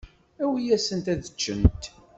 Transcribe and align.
Awi-yasent 0.43 1.07
ad 1.13 1.21
ččent. 1.33 1.83